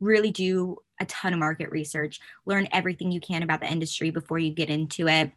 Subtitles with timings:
[0.00, 4.38] really do a ton of market research, learn everything you can about the industry before
[4.38, 5.32] you get into it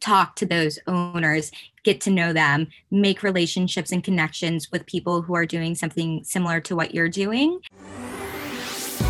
[0.00, 1.50] talk to those owners,
[1.82, 6.60] get to know them, make relationships and connections with people who are doing something similar
[6.60, 7.60] to what you're doing.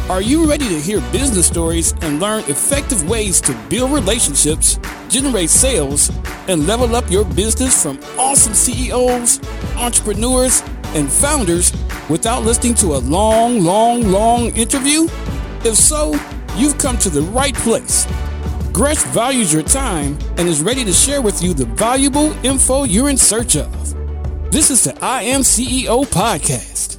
[0.09, 4.79] Are you ready to hear business stories and learn effective ways to build relationships,
[5.09, 6.11] generate sales,
[6.47, 9.41] and level up your business from awesome CEOs,
[9.77, 10.63] entrepreneurs,
[10.95, 11.73] and founders
[12.09, 15.05] without listening to a long, long, long interview?
[15.65, 16.13] If so,
[16.57, 18.07] you've come to the right place.
[18.73, 23.09] Gresh values your time and is ready to share with you the valuable info you're
[23.09, 23.71] in search of.
[24.51, 26.99] This is the I Am CEO podcast.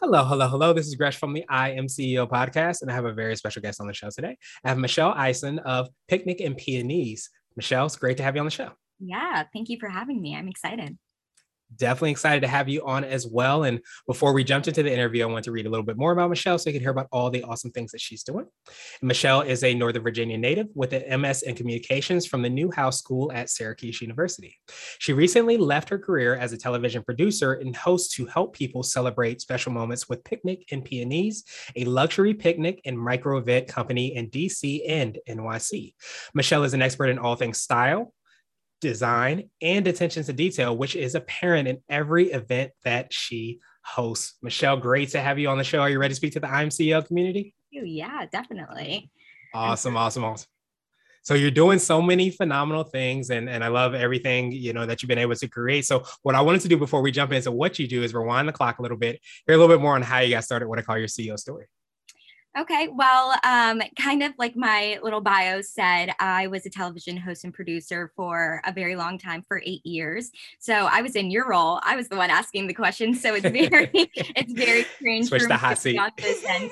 [0.00, 0.72] Hello, hello, hello.
[0.72, 3.62] This is Gresh from the I Am CEO podcast, and I have a very special
[3.62, 4.36] guest on the show today.
[4.64, 7.30] I have Michelle Eisen of Picnic and Peonies.
[7.56, 8.70] Michelle, it's great to have you on the show.
[8.98, 10.34] Yeah, thank you for having me.
[10.34, 10.98] I'm excited
[11.76, 13.64] definitely excited to have you on as well.
[13.64, 16.12] And before we jumped into the interview, I want to read a little bit more
[16.12, 18.46] about Michelle so you can hear about all the awesome things that she's doing.
[19.00, 22.98] And Michelle is a Northern Virginia native with an MS in communications from the Newhouse
[22.98, 24.58] School at Syracuse University.
[24.98, 29.40] She recently left her career as a television producer and host to help people celebrate
[29.40, 31.44] special moments with Picnic and Peonies,
[31.76, 35.94] a luxury picnic and micro event company in DC and NYC.
[36.34, 38.12] Michelle is an expert in all things style,
[38.82, 44.34] design, and attention to detail, which is apparent in every event that she hosts.
[44.42, 45.80] Michelle, great to have you on the show.
[45.80, 47.54] Are you ready to speak to the I'm CEO community?
[47.70, 49.10] Yeah, definitely.
[49.54, 50.48] Awesome, awesome, awesome.
[51.24, 55.02] So you're doing so many phenomenal things, and, and I love everything you know that
[55.02, 55.86] you've been able to create.
[55.86, 58.48] So what I wanted to do before we jump into what you do is rewind
[58.48, 60.66] the clock a little bit, hear a little bit more on how you got started.
[60.66, 61.66] What I call your CEO story.
[62.58, 67.44] Okay, well, um, kind of like my little bio said, I was a television host
[67.44, 70.30] and producer for a very long time, for eight years.
[70.58, 71.80] So I was in your role.
[71.82, 73.22] I was the one asking the questions.
[73.22, 75.28] So it's very, it's very strange.
[75.28, 75.96] Switch the hot seat.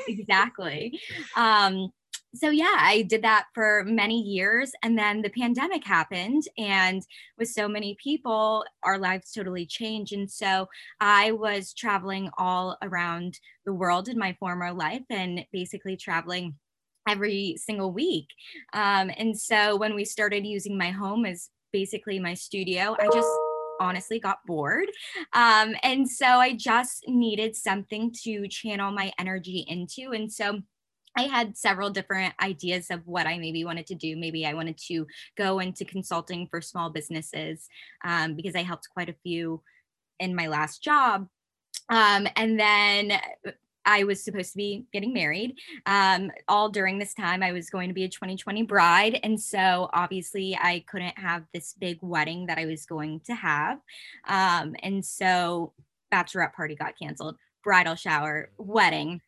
[0.06, 1.00] Exactly.
[1.34, 1.90] Um,
[2.34, 7.02] so yeah i did that for many years and then the pandemic happened and
[7.38, 10.68] with so many people our lives totally changed and so
[11.00, 16.54] i was traveling all around the world in my former life and basically traveling
[17.08, 18.28] every single week
[18.74, 23.28] um, and so when we started using my home as basically my studio i just
[23.80, 24.88] honestly got bored.
[25.32, 30.12] Um, and so I just needed something to channel my energy into.
[30.12, 30.60] And so
[31.16, 34.16] I had several different ideas of what I maybe wanted to do.
[34.16, 35.06] Maybe I wanted to
[35.36, 37.68] go into consulting for small businesses
[38.04, 39.62] um, because I helped quite a few
[40.18, 41.28] in my last job.
[41.88, 43.20] Um, and then
[43.84, 45.56] I was supposed to be getting married.
[45.86, 49.18] Um, all during this time, I was going to be a 2020 bride.
[49.22, 53.78] And so obviously, I couldn't have this big wedding that I was going to have.
[54.28, 55.72] Um, and so,
[56.12, 59.20] bachelorette party got canceled, bridal shower, wedding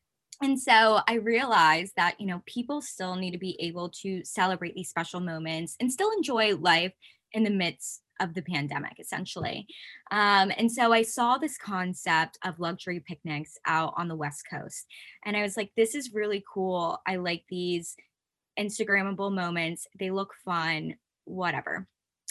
[0.42, 4.74] and so I realized that, you know, people still need to be able to celebrate
[4.74, 6.92] these special moments and still enjoy life
[7.32, 9.66] in the midst of the pandemic, essentially.
[10.10, 14.86] Um, and so I saw this concept of luxury picnics out on the West Coast.
[15.24, 17.00] And I was like, this is really cool.
[17.06, 17.96] I like these
[18.58, 19.86] Instagrammable moments.
[19.98, 21.88] They look fun, whatever.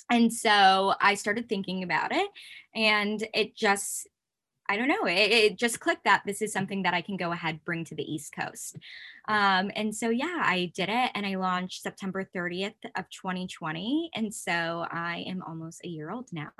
[0.10, 2.30] And so I started thinking about it,
[2.76, 4.10] and it just
[4.72, 5.06] I don't know.
[5.06, 7.96] It, it, just clicked that this is something that I can go ahead bring to
[7.96, 8.78] the East Coast.
[9.28, 14.34] Um, and so yeah, I did it, and I launched September 30th of 2020, and
[14.34, 16.52] so I am almost a year old now.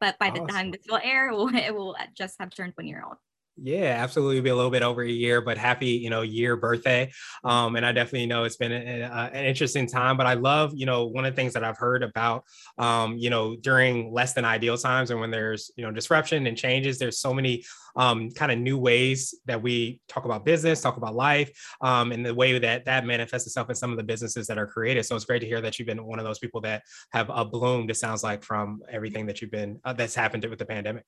[0.00, 0.46] But by awesome.
[0.46, 3.18] the time this will air, it will, it will just have turned one year old.
[3.60, 4.38] Yeah, absolutely.
[4.38, 7.06] It'll be a little bit over a year, but happy, you know, year birthday.
[7.44, 7.48] Mm-hmm.
[7.48, 10.72] Um, and I definitely know it's been a, a, an interesting time, but I love,
[10.74, 12.44] you know, one of the things that I've heard about,
[12.78, 16.56] um, you know, during less than ideal times and when there's, you know, disruption and
[16.56, 17.62] changes, there's so many
[17.94, 21.50] um, kind of new ways that we talk about business, talk about life,
[21.82, 24.66] um, and the way that that manifests itself in some of the businesses that are
[24.66, 25.04] created.
[25.04, 26.82] So it's great to hear that you've been one of those people that
[27.12, 30.58] have uh, bloomed, it sounds like, from everything that you've been, uh, that's happened with
[30.58, 31.04] the pandemic.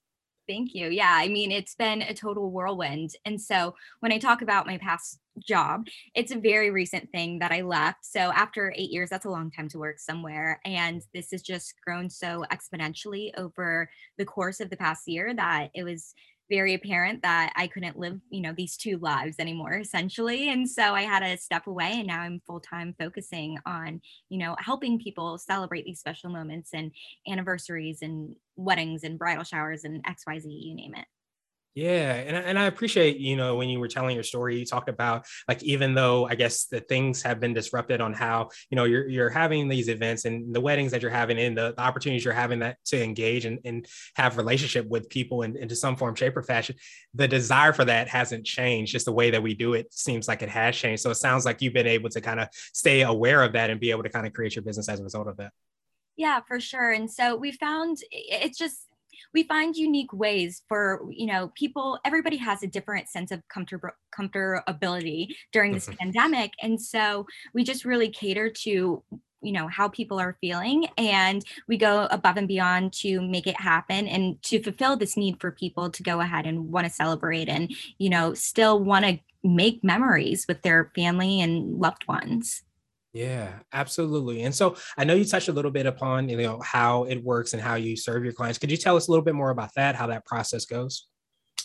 [0.46, 0.88] Thank you.
[0.88, 3.12] Yeah, I mean, it's been a total whirlwind.
[3.24, 7.50] And so when I talk about my past job, it's a very recent thing that
[7.50, 8.04] I left.
[8.04, 10.60] So after eight years, that's a long time to work somewhere.
[10.66, 13.88] And this has just grown so exponentially over
[14.18, 16.12] the course of the past year that it was
[16.50, 20.50] very apparent that I couldn't live, you know, these two lives anymore, essentially.
[20.50, 24.36] And so I had to step away, and now I'm full time focusing on, you
[24.36, 26.92] know, helping people celebrate these special moments and
[27.26, 31.06] anniversaries and weddings and bridal showers and XYZ, you name it.
[31.74, 34.88] Yeah, and and I appreciate you know when you were telling your story, you talked
[34.88, 38.84] about like even though I guess the things have been disrupted on how you know
[38.84, 42.24] you're you're having these events and the weddings that you're having and the, the opportunities
[42.24, 46.14] you're having that to engage and, and have relationship with people in, into some form,
[46.14, 46.76] shape, or fashion.
[47.14, 48.92] The desire for that hasn't changed.
[48.92, 51.02] Just the way that we do it seems like it has changed.
[51.02, 53.80] So it sounds like you've been able to kind of stay aware of that and
[53.80, 55.50] be able to kind of create your business as a result of that.
[56.16, 56.90] Yeah, for sure.
[56.90, 58.86] And so we found it's just
[59.32, 63.94] we find unique ways for you know people everybody has a different sense of comfort
[64.16, 65.96] comfortability during this mm-hmm.
[65.96, 69.02] pandemic and so we just really cater to
[69.42, 73.60] you know how people are feeling and we go above and beyond to make it
[73.60, 77.48] happen and to fulfill this need for people to go ahead and want to celebrate
[77.48, 82.62] and you know still want to make memories with their family and loved ones
[83.14, 84.42] yeah, absolutely.
[84.42, 87.52] And so I know you touched a little bit upon, you know, how it works
[87.52, 88.58] and how you serve your clients.
[88.58, 91.06] Could you tell us a little bit more about that, how that process goes?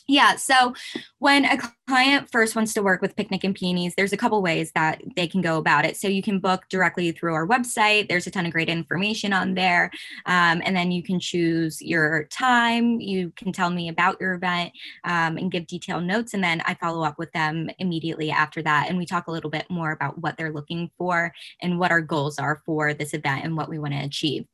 [0.09, 0.37] Yeah.
[0.37, 0.73] So
[1.19, 4.71] when a client first wants to work with Picnic and Peonies, there's a couple ways
[4.73, 5.97] that they can go about it.
[5.97, 8.09] So you can book directly through our website.
[8.09, 9.91] There's a ton of great information on there.
[10.25, 12.99] Um, and then you can choose your time.
[12.99, 14.71] You can tell me about your event
[15.03, 16.33] um, and give detailed notes.
[16.33, 18.87] And then I follow up with them immediately after that.
[18.89, 22.01] And we talk a little bit more about what they're looking for and what our
[22.01, 24.47] goals are for this event and what we want to achieve.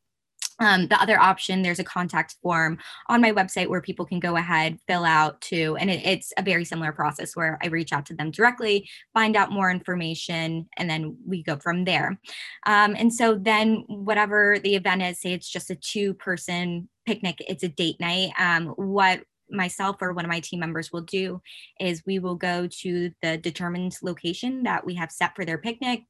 [0.59, 2.77] Um, the other option, there's a contact form
[3.09, 5.75] on my website where people can go ahead, fill out too.
[5.79, 9.35] And it, it's a very similar process where I reach out to them directly, find
[9.35, 12.19] out more information, and then we go from there.
[12.65, 17.37] Um, and so then, whatever the event is, say it's just a two person picnic,
[17.47, 18.31] it's a date night.
[18.39, 21.41] Um, what myself or one of my team members will do
[21.79, 26.05] is we will go to the determined location that we have set for their picnic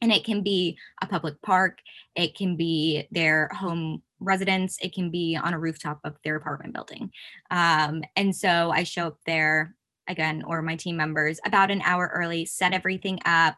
[0.00, 1.78] and it can be a public park
[2.16, 6.74] it can be their home residence it can be on a rooftop of their apartment
[6.74, 7.10] building.
[7.50, 9.74] Um, and so i show up there
[10.08, 13.56] again or my team members about an hour early set everything up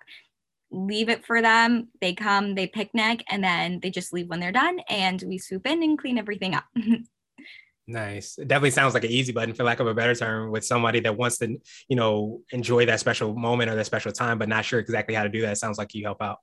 [0.71, 4.53] leave it for them they come they picnic and then they just leave when they're
[4.53, 6.65] done and we swoop in and clean everything up
[7.89, 8.39] Nice.
[8.39, 11.01] It definitely sounds like an easy button, for lack of a better term, with somebody
[11.01, 11.57] that wants to,
[11.89, 15.25] you know, enjoy that special moment or that special time, but not sure exactly how
[15.25, 15.53] to do that.
[15.53, 16.39] It sounds like you help out.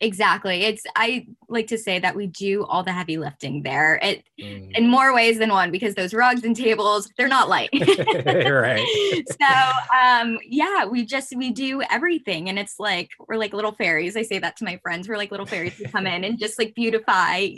[0.00, 0.62] Exactly.
[0.62, 3.98] It's I like to say that we do all the heavy lifting there.
[4.02, 4.76] It mm.
[4.76, 7.70] in more ways than one because those rugs and tables, they're not light.
[7.74, 9.24] right.
[9.28, 14.16] so um yeah, we just we do everything and it's like we're like little fairies.
[14.16, 15.08] I say that to my friends.
[15.08, 17.50] We're like little fairies who come in and just like beautify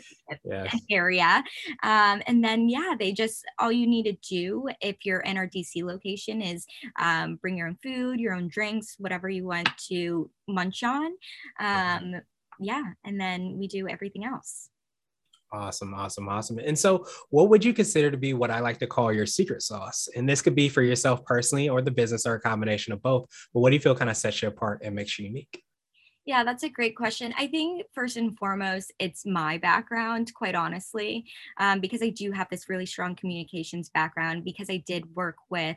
[0.45, 0.73] yes.
[0.73, 1.43] an area.
[1.83, 5.47] Um and then yeah, they just all you need to do if you're in our
[5.47, 6.67] DC location is
[6.99, 11.13] um bring your own food, your own drinks, whatever you want to munch on.
[11.59, 12.15] Um,
[12.61, 14.69] yeah, and then we do everything else.
[15.53, 16.59] Awesome, awesome, awesome.
[16.59, 19.63] And so, what would you consider to be what I like to call your secret
[19.63, 20.09] sauce?
[20.17, 23.27] And this could be for yourself personally or the business or a combination of both.
[23.53, 25.63] But what do you feel kind of sets you apart and makes you unique?
[26.25, 27.35] Yeah, that's a great question.
[27.37, 31.27] I think first and foremost, it's my background, quite honestly,
[31.59, 35.77] um, because I do have this really strong communications background because I did work with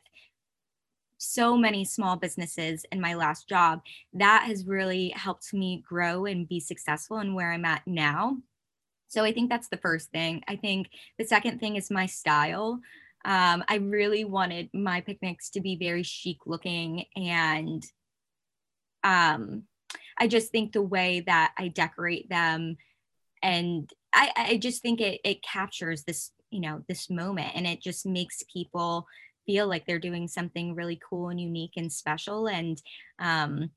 [1.17, 3.81] so many small businesses in my last job
[4.13, 8.37] that has really helped me grow and be successful in where i'm at now.
[9.07, 10.43] So i think that's the first thing.
[10.47, 12.79] I think the second thing is my style.
[13.23, 17.83] Um, i really wanted my picnics to be very chic looking and
[19.03, 19.63] um,
[20.19, 22.77] i just think the way that i decorate them
[23.41, 27.81] and i, I just think it, it captures this you know this moment and it
[27.81, 29.07] just makes people
[29.45, 32.81] feel like they're doing something really cool and unique and special and
[33.19, 33.69] um,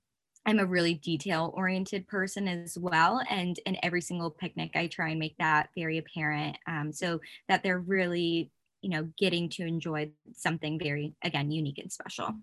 [0.46, 5.10] i'm a really detail oriented person as well and in every single picnic i try
[5.10, 8.50] and make that very apparent um, so that they're really
[8.82, 12.34] you know getting to enjoy something very again unique and special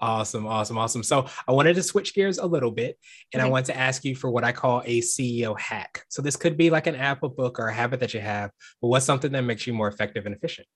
[0.00, 1.02] Awesome, awesome, awesome.
[1.02, 2.98] So I wanted to switch gears a little bit
[3.32, 3.48] and okay.
[3.48, 6.04] I want to ask you for what I call a CEO hack.
[6.08, 8.50] So this could be like an app, a book, or a habit that you have,
[8.82, 10.66] but what's something that makes you more effective and efficient?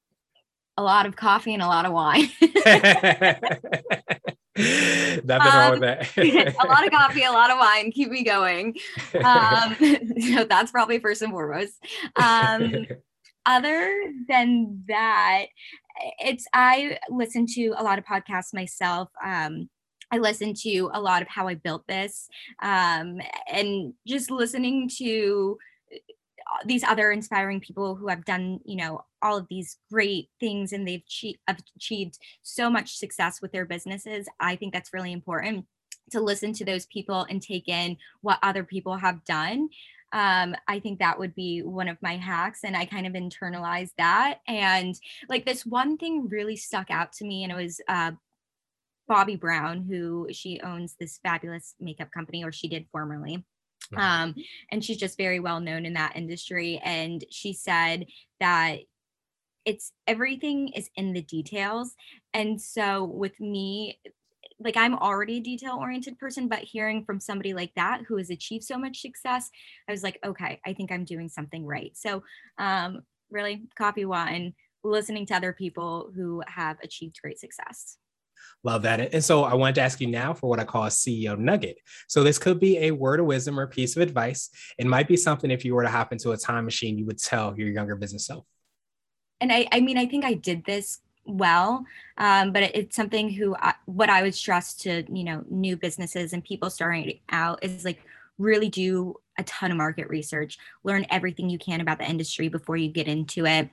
[0.78, 2.30] A lot of coffee and a lot of wine.
[4.56, 6.16] Nothing um, wrong with that.
[6.60, 7.90] a lot of coffee, a lot of wine.
[7.90, 8.76] Keep me going.
[9.24, 9.76] Um,
[10.34, 11.84] so that's probably first and foremost.
[12.14, 12.86] Um,
[13.44, 13.92] other
[14.28, 15.46] than that,
[16.20, 19.08] it's I listen to a lot of podcasts myself.
[19.24, 19.68] Um,
[20.12, 22.28] I listen to a lot of how I built this,
[22.62, 23.18] um,
[23.52, 25.58] and just listening to
[26.64, 30.86] these other inspiring people who have done you know all of these great things and
[30.86, 31.02] they've
[31.76, 35.66] achieved so much success with their businesses i think that's really important
[36.10, 39.68] to listen to those people and take in what other people have done
[40.12, 42.64] um, I think that would be one of my hacks.
[42.64, 44.40] And I kind of internalized that.
[44.46, 48.12] And like this one thing really stuck out to me, and it was uh,
[49.10, 53.44] Bobbi Brown, who she owns this fabulous makeup company, or she did formerly.
[53.94, 53.98] Mm-hmm.
[53.98, 54.34] Um,
[54.70, 56.80] and she's just very well known in that industry.
[56.84, 58.06] And she said
[58.40, 58.80] that
[59.64, 61.94] it's everything is in the details.
[62.32, 63.98] And so with me,
[64.60, 68.30] like I'm already a detail oriented person, but hearing from somebody like that who has
[68.30, 69.50] achieved so much success,
[69.88, 71.92] I was like, okay, I think I'm doing something right.
[71.94, 72.22] So
[72.58, 77.98] um, really copy one, listening to other people who have achieved great success.
[78.64, 79.14] Love that.
[79.14, 81.78] And so I wanted to ask you now for what I call a CEO nugget.
[82.08, 84.50] So this could be a word of wisdom or piece of advice.
[84.78, 87.18] It might be something if you were to hop into a time machine, you would
[87.18, 88.44] tell your younger business self.
[89.40, 91.84] And I, I mean, I think I did this well,
[92.16, 96.32] um, but it's something who I, what I would stress to you know new businesses
[96.32, 98.02] and people starting out is like
[98.38, 102.76] really do a ton of market research, learn everything you can about the industry before
[102.76, 103.68] you get into it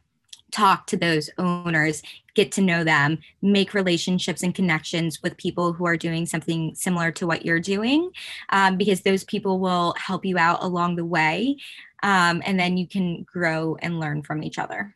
[0.55, 2.01] talk to those owners,
[2.33, 7.11] get to know them, make relationships and connections with people who are doing something similar
[7.11, 8.09] to what you're doing,
[8.49, 11.57] um, because those people will help you out along the way.
[12.03, 14.94] Um, and then you can grow and learn from each other.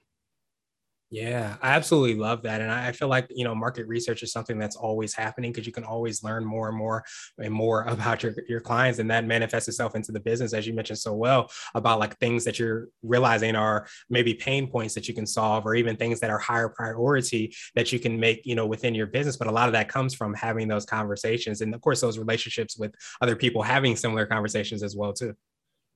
[1.12, 2.62] Yeah, I absolutely love that.
[2.62, 5.72] And I feel like, you know, market research is something that's always happening because you
[5.74, 7.04] can always learn more and more
[7.40, 9.00] and more about your, your clients.
[9.00, 12.46] And that manifests itself into the business, as you mentioned so well, about like things
[12.46, 16.30] that you're realizing are maybe pain points that you can solve, or even things that
[16.30, 19.36] are higher priority that you can make, you know, within your business.
[19.36, 21.62] But a lot of that comes from having those conversations.
[21.62, 25.34] And of course, those relationships with other people having similar conversations as well, too.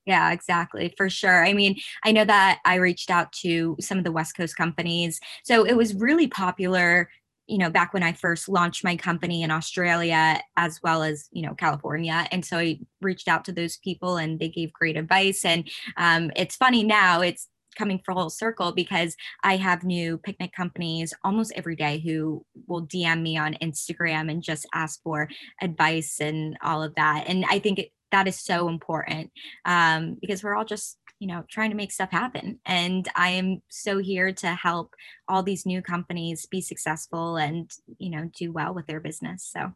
[0.06, 0.94] Yeah, exactly.
[0.98, 1.46] For sure.
[1.46, 5.20] I mean, I know that I reached out to some of the West Coast companies.
[5.44, 7.10] So it was really popular,
[7.48, 11.42] you know, back when I first launched my company in Australia as well as, you
[11.42, 12.28] know, California.
[12.32, 15.46] And so I reached out to those people and they gave great advice.
[15.46, 21.14] And um, it's funny now, it's coming full circle because I have new picnic companies
[21.24, 25.28] almost every day who will DM me on Instagram and just ask for
[25.62, 27.26] advice and all of that.
[27.28, 29.32] And I think it, that is so important
[29.66, 33.62] um, because we're all just you know trying to make stuff happen and i am
[33.70, 34.94] so here to help
[35.28, 39.74] all these new companies be successful and you know do well with their business so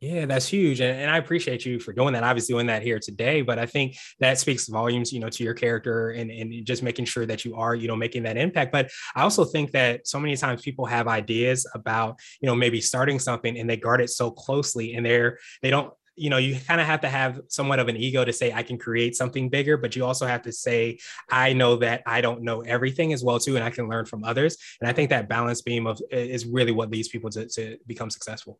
[0.00, 0.80] yeah, that's huge.
[0.82, 2.24] And, and, I appreciate you for doing that.
[2.24, 5.54] Obviously doing that here today, but I think that speaks volumes, you know, to your
[5.54, 8.70] character and, and just making sure that you are, you know, making that impact.
[8.70, 12.82] But I also think that so many times people have ideas about, you know, maybe
[12.82, 16.58] starting something and they guard it so closely and they're, they don't you know you
[16.60, 19.48] kind of have to have somewhat of an ego to say i can create something
[19.48, 20.98] bigger but you also have to say
[21.30, 24.24] i know that i don't know everything as well too and i can learn from
[24.24, 24.56] others.
[24.80, 28.10] And i think that balance beam of is really what leads people to, to become
[28.10, 28.58] successful.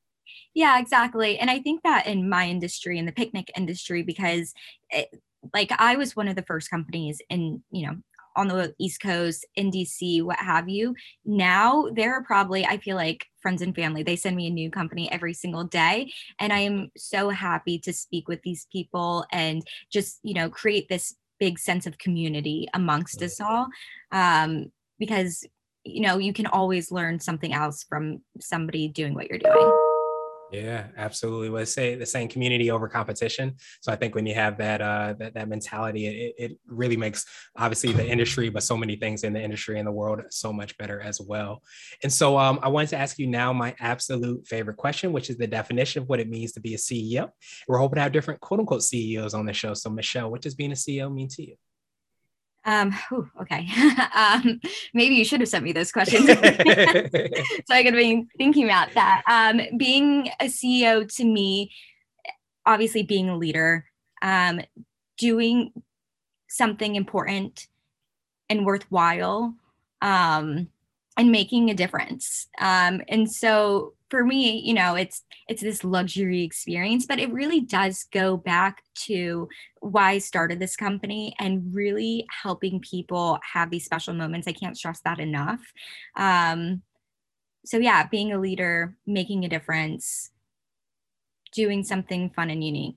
[0.54, 1.38] Yeah exactly.
[1.38, 4.52] And i think that in my industry in the picnic industry because
[4.90, 5.08] it,
[5.52, 7.96] like i was one of the first companies in you know
[8.36, 10.94] on the East Coast, in DC, what have you.
[11.24, 14.70] Now there are probably, I feel like friends and family, they send me a new
[14.70, 16.12] company every single day.
[16.38, 20.88] And I am so happy to speak with these people and just, you know, create
[20.88, 23.68] this big sense of community amongst us all.
[24.12, 25.46] Um, because,
[25.84, 29.83] you know, you can always learn something else from somebody doing what you're doing.
[30.52, 31.48] Yeah, absolutely.
[31.48, 33.56] Let's say the same community over competition.
[33.80, 37.24] So I think when you have that uh, that, that mentality, it, it really makes
[37.56, 40.76] obviously the industry, but so many things in the industry and the world so much
[40.78, 41.62] better as well.
[42.02, 45.36] And so um, I wanted to ask you now my absolute favorite question, which is
[45.36, 47.30] the definition of what it means to be a CEO.
[47.66, 49.74] We're hoping to have different quote unquote CEOs on the show.
[49.74, 51.56] So Michelle, what does being a CEO mean to you?
[52.64, 53.68] Um, whew, okay.
[54.14, 54.60] um,
[54.94, 58.92] maybe you should have sent me those questions so I could have been thinking about
[58.94, 59.22] that.
[59.28, 61.70] Um, being a CEO to me,
[62.64, 63.86] obviously being a leader,
[64.22, 64.62] um,
[65.18, 65.72] doing
[66.48, 67.66] something important
[68.48, 69.54] and worthwhile,
[70.00, 70.68] um,
[71.16, 72.48] and making a difference.
[72.58, 77.60] Um, and so for me, you know, it's it's this luxury experience, but it really
[77.60, 79.48] does go back to
[79.80, 84.46] why I started this company and really helping people have these special moments.
[84.46, 85.60] I can't stress that enough.
[86.14, 86.82] Um,
[87.64, 90.30] so yeah, being a leader, making a difference,
[91.52, 92.94] doing something fun and unique.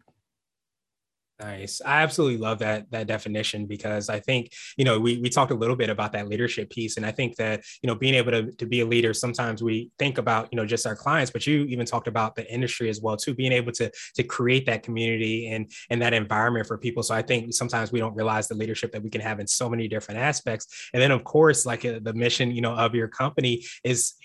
[1.39, 1.82] Nice.
[1.86, 5.56] I absolutely love that that definition because I think, you know, we we talked a
[5.56, 6.98] little bit about that leadership piece.
[6.98, 9.91] And I think that, you know, being able to, to be a leader, sometimes we
[10.00, 13.01] think about, you know, just our clients, but you even talked about the industry as
[13.01, 17.03] well, too, being able to to create that community and and that environment for people.
[17.03, 19.70] So I think sometimes we don't realize the leadership that we can have in so
[19.70, 20.89] many different aspects.
[20.91, 24.15] And then of course, like uh, the mission, you know, of your company is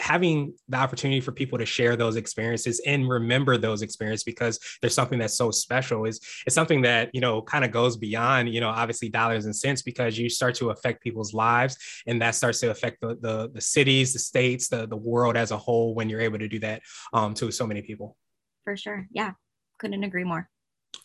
[0.00, 4.94] having the opportunity for people to share those experiences and remember those experiences because there's
[4.94, 8.60] something that's so special is it's something that you know kind of goes beyond you
[8.60, 12.60] know obviously dollars and cents because you start to affect people's lives and that starts
[12.60, 16.10] to affect the the, the cities the states the, the world as a whole when
[16.10, 16.82] you're able to do that
[17.14, 18.16] um, to so many people.
[18.64, 19.06] For sure.
[19.10, 19.32] Yeah.
[19.78, 20.50] Couldn't agree more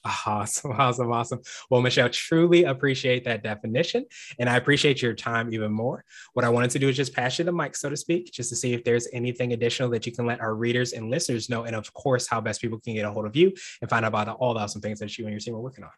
[0.06, 1.42] Awesome, awesome, awesome.
[1.70, 4.06] Well, Michelle, truly appreciate that definition.
[4.40, 6.04] And I appreciate your time even more.
[6.34, 8.50] What I wanted to do is just pass you the mic, so to speak, just
[8.50, 11.64] to see if there's anything additional that you can let our readers and listeners know.
[11.64, 14.10] And of course, how best people can get a hold of you and find out
[14.10, 15.92] about all the awesome things that you and your team are working on.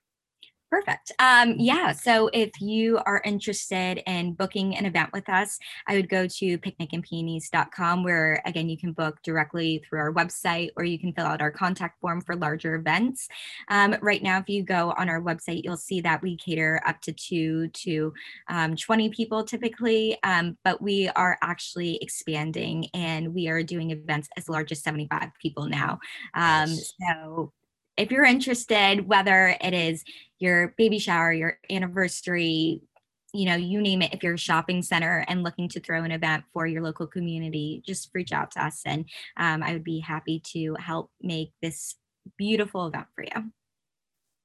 [0.69, 1.13] Perfect.
[1.19, 1.93] Um, yeah.
[1.93, 5.57] So if you are interested in booking an event with us,
[5.87, 10.83] I would go to picnicandpeonies.com where again you can book directly through our website or
[10.83, 13.29] you can fill out our contact form for larger events.
[13.69, 16.99] Um, right now, if you go on our website, you'll see that we cater up
[17.03, 18.13] to two to
[18.49, 24.27] um, 20 people typically, um, but we are actually expanding and we are doing events
[24.35, 25.97] as large as 75 people now.
[26.33, 27.53] Um, so
[27.97, 30.03] if you're interested, whether it is
[30.39, 32.81] your baby shower, your anniversary,
[33.33, 36.11] you know, you name it, if you're a shopping center and looking to throw an
[36.11, 39.99] event for your local community, just reach out to us and um, I would be
[39.99, 41.95] happy to help make this
[42.37, 43.51] beautiful event for you.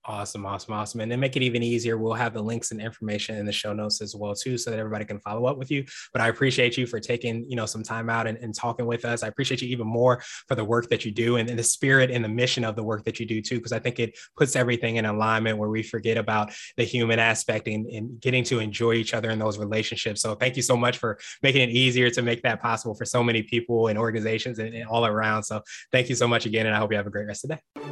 [0.05, 1.01] Awesome, awesome, awesome.
[1.01, 3.73] And then make it even easier, we'll have the links and information in the show
[3.73, 5.85] notes as well, too, so that everybody can follow up with you.
[6.13, 9.05] But I appreciate you for taking, you know, some time out and, and talking with
[9.05, 9.23] us.
[9.23, 12.11] I appreciate you even more for the work that you do and, and the spirit
[12.11, 14.57] and the mission of the work that you do too, because I think it puts
[14.57, 18.95] everything in alignment where we forget about the human aspect and, and getting to enjoy
[18.95, 20.21] each other in those relationships.
[20.21, 23.23] So thank you so much for making it easier to make that possible for so
[23.23, 25.45] many people and organizations and, and all around.
[25.45, 26.67] So thank you so much again.
[26.67, 27.92] And I hope you have a great rest of the day.